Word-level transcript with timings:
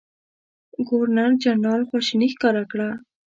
ګورنرجنرال 0.87 1.81
خواشیني 1.89 2.27
ښکاره 2.33 2.63
کړه. 2.71 2.89